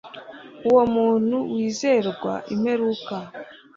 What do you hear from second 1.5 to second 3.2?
wizerwa imperuka